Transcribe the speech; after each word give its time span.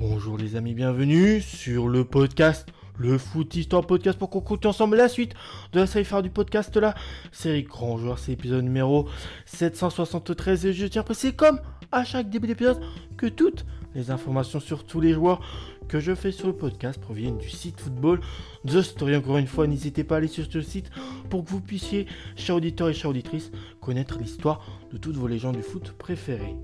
Bonjour 0.00 0.38
les 0.38 0.56
amis, 0.56 0.72
bienvenue 0.72 1.42
sur 1.42 1.86
le 1.86 2.06
podcast 2.06 2.66
le 2.96 3.18
Foot 3.18 3.54
Histoire 3.54 3.86
Podcast 3.86 4.18
pour 4.18 4.30
qu'on 4.30 4.40
continue 4.40 4.70
ensemble 4.70 4.96
la 4.96 5.10
suite 5.10 5.34
de 5.74 5.80
la 5.80 5.86
série 5.86 6.06
phare 6.06 6.22
du 6.22 6.30
podcast 6.30 6.74
la 6.78 6.94
série 7.32 7.64
Grand 7.64 7.98
Joueur, 7.98 8.18
c'est 8.18 8.30
l'épisode 8.30 8.64
numéro 8.64 9.10
773 9.44 10.64
et 10.64 10.72
je 10.72 10.86
tiens 10.86 11.02
à 11.02 11.04
préciser 11.04 11.34
comme 11.34 11.60
à 11.92 12.04
chaque 12.04 12.30
début 12.30 12.46
d'épisode 12.46 12.80
que 13.18 13.26
toutes 13.26 13.66
les 13.94 14.10
informations 14.10 14.58
sur 14.58 14.84
tous 14.84 15.02
les 15.02 15.12
joueurs 15.12 15.42
que 15.86 16.00
je 16.00 16.14
fais 16.14 16.32
sur 16.32 16.46
le 16.46 16.54
podcast 16.54 16.98
proviennent 16.98 17.36
du 17.36 17.50
site 17.50 17.78
football 17.78 18.20
The 18.66 18.80
Story. 18.80 19.16
Encore 19.16 19.36
une 19.36 19.48
fois, 19.48 19.66
n'hésitez 19.66 20.04
pas 20.04 20.14
à 20.14 20.18
aller 20.18 20.28
sur 20.28 20.46
ce 20.50 20.62
site 20.62 20.90
pour 21.28 21.44
que 21.44 21.50
vous 21.50 21.60
puissiez, 21.60 22.06
chers 22.36 22.56
auditeurs 22.56 22.88
et 22.88 22.94
chers 22.94 23.10
auditrices, 23.10 23.50
connaître 23.80 24.18
l'histoire 24.18 24.64
de 24.92 24.96
toutes 24.96 25.16
vos 25.16 25.26
légendes 25.26 25.56
du 25.56 25.62
foot 25.62 25.92
préférées. 25.98 26.54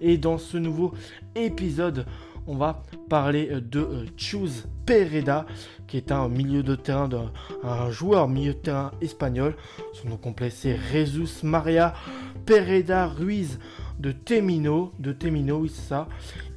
Et 0.00 0.16
dans 0.16 0.38
ce 0.38 0.56
nouveau 0.56 0.94
épisode, 1.34 2.06
on 2.46 2.56
va 2.56 2.82
parler 3.08 3.48
euh, 3.50 3.60
de 3.60 3.80
euh, 3.80 4.06
Chus 4.16 4.66
Pereda, 4.86 5.46
qui 5.86 5.96
est 5.96 6.10
un 6.10 6.28
milieu 6.28 6.62
de 6.62 6.74
terrain, 6.74 7.08
joueur 7.90 8.28
milieu 8.28 8.54
de 8.54 8.58
terrain 8.58 8.90
espagnol. 9.00 9.54
Son 9.92 10.08
nom 10.08 10.16
complet 10.16 10.50
c'est 10.50 10.76
Jesus 10.92 11.44
Maria 11.44 11.94
Pereda 12.46 13.06
Ruiz 13.06 13.58
de 14.02 14.10
Temino, 14.10 14.92
de 14.98 15.12
Temino, 15.12 15.60
oui 15.60 15.70
c'est 15.72 15.88
ça. 15.88 16.08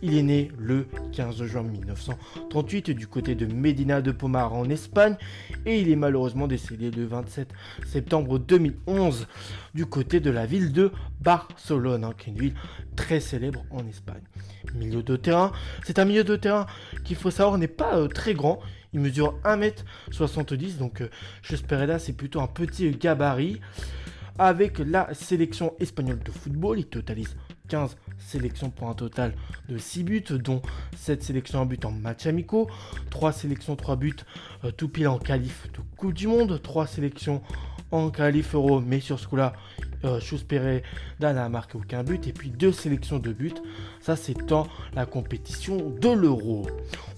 Il 0.01 0.17
est 0.17 0.23
né 0.23 0.51
le 0.57 0.87
15 1.13 1.43
juin 1.43 1.61
1938 1.61 2.89
du 2.89 3.05
côté 3.05 3.35
de 3.35 3.45
Medina 3.45 4.01
de 4.01 4.11
Pomar 4.11 4.53
en 4.53 4.67
Espagne 4.67 5.15
et 5.67 5.79
il 5.79 5.91
est 5.91 5.95
malheureusement 5.95 6.47
décédé 6.47 6.89
le 6.89 7.05
27 7.05 7.49
septembre 7.85 8.39
2011 8.39 9.27
du 9.75 9.85
côté 9.85 10.19
de 10.19 10.31
la 10.31 10.47
ville 10.47 10.73
de 10.73 10.91
Barcelone, 11.21 12.03
hein, 12.03 12.13
qui 12.17 12.31
est 12.31 12.33
une 12.33 12.39
ville 12.39 12.55
très 12.95 13.19
célèbre 13.19 13.63
en 13.69 13.85
Espagne. 13.87 14.23
Milieu 14.73 15.03
de 15.03 15.15
terrain, 15.15 15.51
c'est 15.83 15.99
un 15.99 16.05
milieu 16.05 16.23
de 16.23 16.35
terrain 16.35 16.65
qu'il 17.03 17.15
faut 17.15 17.31
savoir 17.31 17.59
n'est 17.59 17.67
pas 17.67 17.95
euh, 17.95 18.07
très 18.07 18.33
grand. 18.33 18.59
Il 18.93 19.01
mesure 19.01 19.37
1m70, 19.43 20.77
donc 20.77 21.01
euh, 21.01 21.85
là 21.85 21.99
c'est 21.99 22.13
plutôt 22.13 22.41
un 22.41 22.47
petit 22.47 22.89
gabarit. 22.89 23.61
Avec 24.37 24.79
la 24.79 25.13
sélection 25.13 25.73
espagnole 25.79 26.19
de 26.19 26.29
football, 26.29 26.79
il 26.79 26.85
totalise 26.85 27.37
15 27.69 27.95
sélections 28.17 28.69
pour 28.69 28.89
un 28.89 28.93
total 28.93 29.33
de 29.69 29.77
6 29.77 30.03
buts, 30.03 30.23
dont 30.29 30.61
7 30.97 31.23
sélections 31.23 31.61
en 31.61 31.65
but 31.65 31.85
en 31.85 31.91
match 31.91 32.25
amicaux, 32.25 32.69
3 33.11 33.31
sélections, 33.31 33.77
3 33.77 33.95
buts, 33.95 34.15
euh, 34.65 34.71
tout 34.71 34.89
pile 34.89 35.07
en 35.07 35.19
qualif 35.19 35.71
de 35.71 35.79
Coupe 35.95 36.13
du 36.13 36.27
Monde, 36.27 36.59
3 36.61 36.85
sélections 36.85 37.41
en 37.91 38.09
qualif 38.09 38.55
euro, 38.55 38.81
mais 38.81 38.99
sur 38.99 39.19
ce 39.19 39.27
coup-là, 39.27 39.53
euh, 40.03 40.19
Dan 41.19 41.35
n'a 41.35 41.47
marqué 41.47 41.77
aucun 41.77 42.03
but, 42.03 42.27
et 42.27 42.33
puis 42.33 42.49
2 42.49 42.73
sélections 42.73 43.19
de 43.19 43.31
buts, 43.31 43.53
ça 44.01 44.17
c'est 44.17 44.45
dans 44.47 44.67
la 44.93 45.05
compétition 45.05 45.77
de 45.77 46.09
l'euro. 46.09 46.67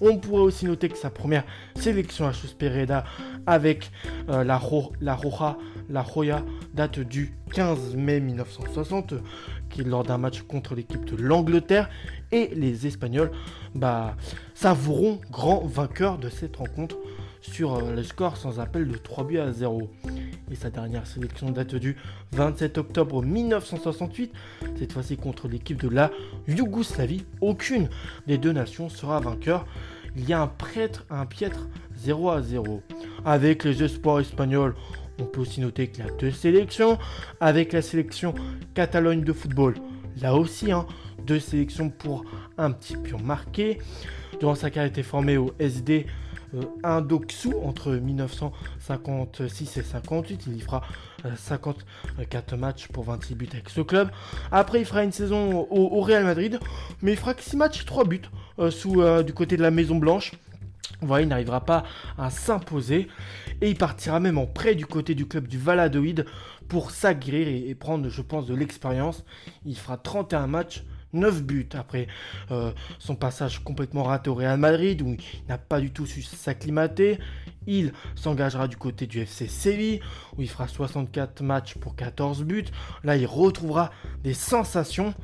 On 0.00 0.18
pourrait 0.18 0.42
aussi 0.42 0.66
noter 0.66 0.88
que 0.88 0.96
sa 0.96 1.10
première 1.10 1.44
sélection 1.76 2.26
à 2.26 2.32
Chus 2.32 2.54
Pereda 2.56 3.04
avec 3.46 3.90
euh, 4.28 4.44
la, 4.44 4.60
la 5.00 5.14
Roja, 5.14 5.58
la 5.88 6.02
Roya, 6.02 6.44
date 6.74 7.00
du 7.00 7.34
15 7.52 7.96
mai 7.96 8.20
1960, 8.20 9.14
qui 9.70 9.84
lors 9.84 10.04
d'un 10.04 10.18
match 10.18 10.42
contre 10.42 10.74
l'équipe 10.74 11.04
de 11.04 11.16
l'Angleterre 11.20 11.88
et 12.30 12.50
les 12.54 12.86
Espagnols 12.86 13.30
bah, 13.74 14.16
savourons 14.54 15.20
grand 15.30 15.64
vainqueur 15.64 16.18
de 16.18 16.28
cette 16.28 16.56
rencontre 16.56 16.96
sur 17.40 17.76
euh, 17.76 17.94
le 17.94 18.02
score 18.02 18.36
sans 18.36 18.60
appel 18.60 18.88
de 18.88 18.96
3 18.96 19.24
buts 19.24 19.38
à 19.38 19.52
0. 19.52 19.90
Et 20.50 20.54
sa 20.54 20.70
dernière 20.70 21.06
sélection 21.06 21.50
date 21.50 21.74
du 21.74 21.96
27 22.32 22.78
octobre 22.78 23.22
1968, 23.22 24.32
cette 24.78 24.92
fois-ci 24.92 25.16
contre 25.16 25.46
l'équipe 25.46 25.80
de 25.80 25.88
la 25.88 26.10
Yougoslavie. 26.46 27.24
Aucune 27.40 27.88
des 28.26 28.38
deux 28.38 28.52
nations 28.52 28.88
sera 28.88 29.20
vainqueur. 29.20 29.66
Il 30.16 30.26
y 30.26 30.32
a 30.32 30.40
un, 30.40 30.46
prêtre, 30.46 31.04
un 31.10 31.26
piètre 31.26 31.68
0 31.96 32.30
à 32.30 32.42
0. 32.42 32.82
Avec 33.24 33.64
les 33.64 33.82
espoirs 33.82 34.20
espagnols, 34.20 34.74
on 35.20 35.24
peut 35.24 35.40
aussi 35.40 35.60
noter 35.60 35.88
qu'il 35.88 36.04
y 36.04 36.08
a 36.08 36.10
deux 36.12 36.30
sélections. 36.30 36.98
Avec 37.40 37.72
la 37.72 37.82
sélection 37.82 38.34
Catalogne 38.74 39.22
de 39.22 39.32
football, 39.34 39.74
là 40.20 40.34
aussi, 40.34 40.72
hein, 40.72 40.86
deux 41.26 41.40
sélections 41.40 41.90
pour 41.90 42.24
un 42.56 42.70
petit 42.70 42.96
pion 42.96 43.18
marqué. 43.18 43.78
Durant 44.40 44.54
sa 44.54 44.70
carrière, 44.70 44.90
il 44.90 44.98
été 44.98 45.02
formé 45.02 45.36
au 45.36 45.52
SD 45.58 46.06
Indoxu 46.82 47.54
entre 47.62 47.92
1956 47.92 49.76
et 49.76 49.82
58. 49.82 50.44
Il 50.46 50.56
y 50.56 50.60
fera 50.60 50.82
54 51.36 52.52
euh, 52.52 52.56
matchs 52.56 52.88
pour 52.88 53.04
26 53.04 53.34
buts 53.34 53.48
avec 53.52 53.68
ce 53.68 53.80
club. 53.80 54.10
Après, 54.52 54.80
il 54.80 54.84
fera 54.84 55.04
une 55.04 55.12
saison 55.12 55.66
au, 55.70 56.00
Real 56.00 56.24
Madrid, 56.24 56.58
mais 57.02 57.12
il 57.12 57.16
fera 57.16 57.34
que 57.34 57.42
6 57.42 57.56
matchs, 57.56 57.84
3 57.84 58.04
buts 58.04 58.22
euh, 58.58 58.70
sous, 58.70 59.02
du 59.22 59.32
côté 59.32 59.56
de 59.56 59.62
la 59.62 59.70
Maison 59.70 59.96
Blanche. 59.96 60.32
Voilà, 61.00 61.22
il 61.22 61.28
n'arrivera 61.28 61.64
pas 61.64 61.84
à 62.16 62.30
s'imposer 62.30 63.08
et 63.60 63.70
il 63.70 63.76
partira 63.76 64.18
même 64.18 64.38
en 64.38 64.46
prêt 64.46 64.74
du 64.74 64.86
côté 64.86 65.14
du 65.14 65.26
club 65.26 65.46
du 65.46 65.58
Valadoïde 65.58 66.24
pour 66.68 66.90
s'agréer 66.90 67.68
et, 67.68 67.74
prendre, 67.74 68.08
je 68.08 68.22
pense, 68.22 68.46
de 68.46 68.54
l'expérience. 68.54 69.24
Il 69.64 69.76
fera 69.76 69.96
31 69.96 70.46
matchs 70.46 70.84
9 71.12 71.42
buts 71.42 71.68
après 71.74 72.06
euh, 72.50 72.72
son 72.98 73.16
passage 73.16 73.62
complètement 73.64 74.02
raté 74.02 74.30
au 74.30 74.34
Real 74.34 74.58
Madrid 74.58 75.02
où 75.02 75.14
il 75.14 75.18
n'a 75.48 75.58
pas 75.58 75.80
du 75.80 75.90
tout 75.90 76.06
su 76.06 76.22
s'acclimater. 76.22 77.18
Il 77.66 77.92
s'engagera 78.14 78.68
du 78.68 78.76
côté 78.76 79.06
du 79.06 79.20
FC 79.20 79.46
Séville 79.46 80.00
où 80.36 80.42
il 80.42 80.48
fera 80.48 80.68
64 80.68 81.42
matchs 81.42 81.74
pour 81.74 81.96
14 81.96 82.42
buts. 82.44 82.64
Là, 83.04 83.16
il 83.16 83.26
retrouvera 83.26 83.90
des 84.22 84.34
sensations 84.34 85.14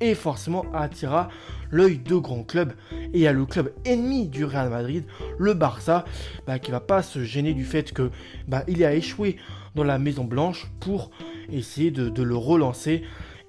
et 0.00 0.14
forcément 0.14 0.64
attirera 0.72 1.28
l'œil 1.70 1.98
de 1.98 2.16
grands 2.16 2.44
clubs. 2.44 2.72
Et 2.92 3.10
il 3.14 3.20
y 3.20 3.26
a 3.26 3.32
le 3.32 3.46
club 3.46 3.72
ennemi 3.84 4.28
du 4.28 4.44
Real 4.44 4.70
Madrid, 4.70 5.04
le 5.38 5.54
Barça, 5.54 6.04
bah, 6.46 6.58
qui 6.58 6.70
va 6.70 6.80
pas 6.80 7.02
se 7.02 7.24
gêner 7.24 7.54
du 7.54 7.64
fait 7.64 7.92
que 7.92 8.10
bah, 8.46 8.64
il 8.68 8.84
a 8.84 8.94
échoué 8.94 9.36
dans 9.74 9.84
la 9.84 9.98
Maison 9.98 10.24
Blanche 10.24 10.70
pour 10.80 11.10
essayer 11.50 11.90
de, 11.90 12.22
le 12.22 12.36
relancer 12.36 13.02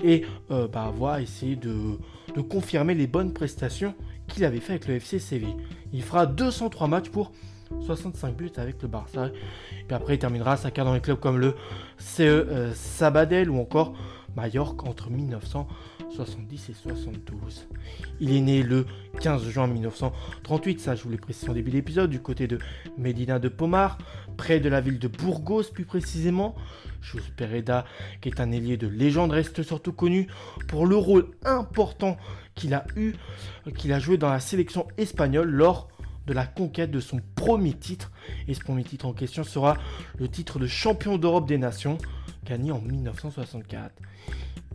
et 0.03 0.25
euh, 0.51 0.67
bah, 0.67 0.91
voilà, 0.95 1.21
essayer 1.21 1.55
de, 1.55 1.97
confirmer 2.49 2.93
les 2.93 3.07
bonnes 3.07 3.33
prestations 3.33 3.93
qu'il 4.27 4.45
avait 4.45 4.59
fait 4.59 4.73
avec 4.73 4.87
le 4.87 4.95
FC 4.95 5.19
Séville. 5.19 5.55
Il 5.91 6.03
fera 6.03 6.25
203 6.25 6.87
matchs 6.87 7.09
pour 7.09 7.31
65 7.81 8.35
buts 8.35 8.51
avec 8.57 8.81
le 8.81 8.87
Barça. 8.87 9.29
Et 9.89 9.93
après, 9.93 10.15
il 10.15 10.19
terminera 10.19 10.57
sa 10.57 10.71
carrière 10.71 10.91
dans 10.91 10.95
les 10.95 11.01
clubs 11.01 11.19
comme 11.19 11.37
le 11.37 11.55
CE 11.97 12.21
euh, 12.21 12.73
Sabadell 12.73 13.49
ou 13.49 13.59
encore 13.59 13.93
Mallorca 14.35 14.87
entre 14.87 15.09
1970 15.09 16.69
et 16.69 16.73
72. 16.73 17.67
Il 18.19 18.31
est 18.31 18.41
né 18.41 18.63
le 18.63 18.85
15 19.19 19.49
juin 19.49 19.67
1938, 19.67 20.79
ça 20.79 20.95
je 20.95 21.03
vous 21.03 21.09
l'ai 21.09 21.17
précisé 21.17 21.49
en 21.49 21.53
début 21.53 21.71
d'épisode, 21.71 22.09
du 22.09 22.21
côté 22.21 22.47
de 22.47 22.57
Medina 22.97 23.37
de 23.37 23.49
Pomar, 23.49 23.97
près 24.37 24.61
de 24.61 24.69
la 24.69 24.79
ville 24.79 24.97
de 24.97 25.09
Burgos 25.09 25.63
plus 25.73 25.83
précisément. 25.83 26.55
Chus 27.01 27.21
Pereda, 27.35 27.85
qui 28.21 28.29
est 28.29 28.39
un 28.39 28.51
ailier 28.51 28.77
de 28.77 28.87
légende, 28.87 29.31
reste 29.31 29.61
surtout 29.61 29.91
connu 29.91 30.27
pour 30.67 30.85
le 30.85 30.95
rôle 30.95 31.27
important 31.43 32.17
qu'il 32.55 32.73
a 32.73 32.85
eu, 32.95 33.13
qu'il 33.77 33.91
a 33.91 33.99
joué 33.99 34.17
dans 34.17 34.29
la 34.29 34.39
sélection 34.39 34.87
espagnole 34.97 35.49
lors 35.49 35.89
de 36.25 36.33
la 36.33 36.45
conquête 36.45 36.91
de 36.91 37.01
son 37.01 37.19
premier 37.35 37.73
titre. 37.73 38.11
Et 38.47 38.53
ce 38.53 38.61
premier 38.61 38.85
titre 38.85 39.05
en 39.05 39.13
question 39.13 39.43
sera 39.43 39.75
le 40.17 40.29
titre 40.29 40.59
de 40.59 40.67
champion 40.67 41.17
d'Europe 41.17 41.47
des 41.47 41.57
Nations, 41.57 41.97
en 42.51 42.81
1964. 42.81 43.91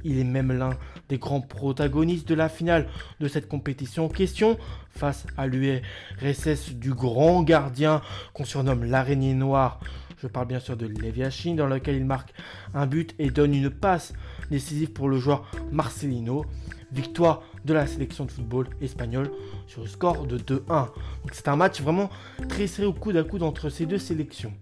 Il 0.04 0.18
est 0.18 0.24
même 0.24 0.52
l'un 0.52 0.70
des 1.08 1.18
grands 1.18 1.40
protagonistes 1.40 2.28
de 2.28 2.34
la 2.34 2.48
finale 2.48 2.86
de 3.20 3.26
cette 3.26 3.48
compétition 3.48 4.04
en 4.04 4.08
question, 4.08 4.58
face 4.90 5.26
à 5.36 5.46
l'URSS 5.46 6.74
du 6.74 6.92
grand 6.92 7.42
gardien 7.42 8.02
qu'on 8.32 8.44
surnomme 8.44 8.84
l'araignée 8.84 9.34
noire. 9.34 9.80
Je 10.18 10.28
parle 10.28 10.46
bien 10.46 10.60
sûr 10.60 10.76
de 10.76 10.86
Leviachin, 10.86 11.54
dans 11.54 11.66
lequel 11.66 11.96
il 11.96 12.04
marque 12.04 12.32
un 12.74 12.86
but 12.86 13.14
et 13.18 13.30
donne 13.30 13.54
une 13.54 13.70
passe 13.70 14.12
décisive 14.50 14.92
pour 14.92 15.08
le 15.08 15.18
joueur 15.18 15.50
Marcelino. 15.72 16.44
Victoire 16.92 17.42
de 17.64 17.74
la 17.74 17.86
sélection 17.88 18.24
de 18.24 18.30
football 18.30 18.68
espagnole 18.80 19.30
sur 19.66 19.80
le 19.80 19.88
score 19.88 20.26
de 20.26 20.38
2-1. 20.38 20.90
c'est 21.32 21.48
un 21.48 21.56
match 21.56 21.80
vraiment 21.80 22.08
très 22.48 22.68
serré 22.68 22.86
au 22.86 22.92
coude 22.92 23.16
à 23.16 23.24
coude 23.24 23.42
entre 23.42 23.68
ces 23.68 23.84
deux 23.84 23.98
sélections, 23.98 24.52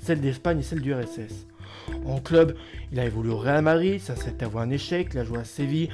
celle 0.00 0.20
d'Espagne 0.20 0.58
et 0.58 0.62
celle 0.62 0.80
du 0.80 0.92
RSS. 0.92 1.46
En 2.04 2.20
club, 2.20 2.56
il 2.92 3.00
a 3.00 3.04
évolué 3.04 3.32
au 3.32 3.38
Real 3.38 3.62
Madrid, 3.62 4.00
ça 4.00 4.16
s'est 4.16 4.42
avoué 4.42 4.62
un 4.62 4.70
échec, 4.70 5.08
il 5.12 5.18
a 5.18 5.24
joué 5.24 5.38
à 5.38 5.44
Séville, 5.44 5.88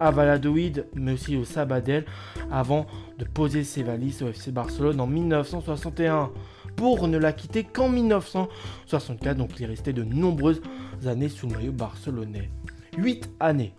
à 0.00 0.10
Valladolid, 0.10 0.86
mais 0.94 1.12
aussi 1.12 1.36
au 1.36 1.44
Sabadell, 1.44 2.04
avant 2.50 2.86
de 3.18 3.24
poser 3.24 3.64
ses 3.64 3.82
valises 3.82 4.22
au 4.22 4.28
FC 4.28 4.52
Barcelone 4.52 5.00
en 5.00 5.06
1961, 5.06 6.30
pour 6.76 7.08
ne 7.08 7.18
la 7.18 7.32
quitter 7.32 7.64
qu'en 7.64 7.88
1964, 7.88 9.36
donc 9.36 9.50
il 9.58 9.64
est 9.64 9.66
resté 9.66 9.92
de 9.92 10.04
nombreuses 10.04 10.62
années 11.06 11.28
sous 11.28 11.48
le 11.48 11.56
maillot 11.56 11.72
barcelonais. 11.72 12.50
8 12.98 13.30
années. 13.40 13.74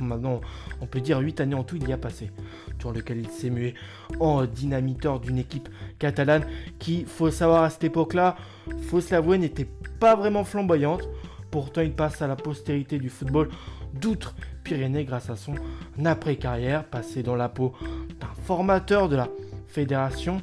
maintenant, 0.00 0.40
on 0.80 0.86
peut 0.86 1.00
dire 1.00 1.18
8 1.18 1.40
années 1.40 1.54
en 1.54 1.64
tout, 1.64 1.76
il 1.76 1.88
y 1.88 1.92
a 1.92 1.98
passé. 1.98 2.30
Sur 2.80 2.92
lequel 2.92 3.18
il 3.18 3.28
s'est 3.28 3.50
mué 3.50 3.74
en 4.18 4.44
dynamiteur 4.44 5.20
d'une 5.20 5.38
équipe 5.38 5.68
catalane 5.98 6.44
qui, 6.78 7.04
faut 7.04 7.30
savoir 7.30 7.62
à 7.62 7.70
cette 7.70 7.84
époque-là, 7.84 8.36
faut 8.88 9.00
se 9.00 9.12
l'avouer, 9.12 9.38
n'était 9.38 9.68
pas 10.00 10.16
vraiment 10.16 10.44
flamboyante. 10.44 11.08
Pourtant, 11.50 11.82
il 11.82 11.92
passe 11.92 12.22
à 12.22 12.26
la 12.26 12.36
postérité 12.36 12.98
du 12.98 13.10
football 13.10 13.50
d'Outre-Pyrénées 13.94 15.04
grâce 15.04 15.28
à 15.28 15.36
son 15.36 15.54
après-carrière 16.02 16.84
passé 16.84 17.22
dans 17.22 17.36
la 17.36 17.48
peau 17.48 17.74
d'un 18.20 18.42
formateur 18.44 19.08
de 19.08 19.16
la 19.16 19.28
fédération. 19.68 20.40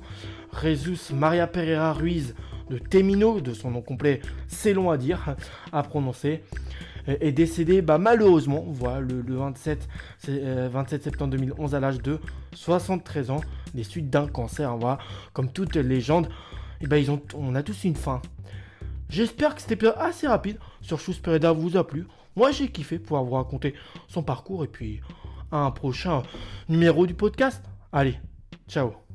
Jesus 0.61 1.13
Maria 1.13 1.47
Pereira 1.47 1.93
Ruiz 1.93 2.35
de 2.69 2.77
Temino, 2.77 3.41
de 3.41 3.53
son 3.53 3.71
nom 3.71 3.81
complet, 3.81 4.21
c'est 4.47 4.73
long 4.73 4.91
à 4.91 4.97
dire, 4.97 5.35
à 5.71 5.83
prononcer, 5.83 6.43
est 7.19 7.31
décédé 7.31 7.81
bah, 7.81 7.97
malheureusement 7.97 8.63
voilà, 8.67 9.01
le, 9.01 9.23
27, 9.35 9.87
27, 10.27 10.29
euh, 10.29 11.03
septembre 11.03 11.31
2011 11.31 11.75
à 11.75 11.79
l'âge 11.79 12.01
de 12.01 12.19
73 12.53 13.31
ans 13.31 13.41
des 13.73 13.83
suites 13.83 14.09
d'un 14.09 14.27
cancer. 14.27 14.75
Voilà. 14.77 14.99
Comme 15.33 15.51
toute 15.51 15.75
légende, 15.75 16.27
et 16.81 16.85
eh 16.85 16.87
ben, 16.87 16.97
ils 16.97 17.11
ont, 17.11 17.21
on 17.35 17.55
a 17.55 17.63
tous 17.63 17.83
une 17.83 17.95
fin. 17.95 18.21
J'espère 19.09 19.55
que 19.55 19.61
cet 19.61 19.71
épisode 19.71 19.95
assez 19.97 20.27
rapide 20.27 20.59
sur 20.81 20.99
Chus 20.99 21.15
Pereda 21.15 21.51
vous 21.51 21.77
a 21.77 21.85
plu. 21.85 22.07
Moi 22.35 22.51
j'ai 22.51 22.69
kiffé 22.69 22.99
pouvoir 22.99 23.23
vous 23.23 23.33
raconter 23.33 23.73
son 24.07 24.23
parcours 24.23 24.63
et 24.63 24.67
puis 24.67 25.01
un 25.51 25.71
prochain 25.71 26.23
numéro 26.69 27.07
du 27.07 27.15
podcast. 27.15 27.63
Allez, 27.91 28.19
ciao 28.67 29.08